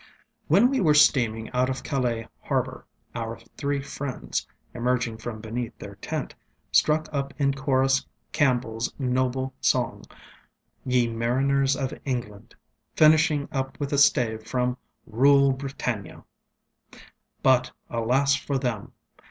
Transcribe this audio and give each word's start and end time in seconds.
When 0.47 0.71
we 0.71 0.79
were 0.81 0.95
steaming 0.95 1.51
out 1.51 1.69
of 1.69 1.83
Calais 1.83 2.27
harbor, 2.39 2.87
our 3.13 3.37
three 3.55 3.83
friends, 3.83 4.47
emerging 4.73 5.17
from 5.19 5.39
beneath 5.41 5.77
their 5.77 5.93
tent, 5.93 6.33
struck 6.71 7.07
up 7.13 7.35
in 7.37 7.53
chorus 7.53 8.03
CampbellŌĆÖs 8.33 8.99
noble 8.99 9.53
song, 9.61 10.03
ŌĆ£Ye 10.87 11.13
Mariners 11.13 11.75
of 11.75 11.93
England, 12.03 12.55
ŌĆØ 12.55 12.97
finishing 12.97 13.47
up 13.51 13.79
with 13.79 13.93
a 13.93 13.99
stave 13.99 14.41
from 14.41 14.75
ŌĆ£Rule, 15.07 15.55
Britannia! 15.55 16.23
ŌĆØ 16.93 16.99
But, 17.43 17.71
alas 17.91 18.33
for 18.35 18.57
them! 18.57 18.93